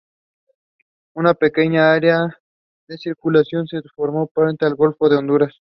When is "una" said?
1.13-1.35